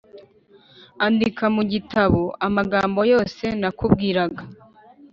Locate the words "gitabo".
1.71-2.21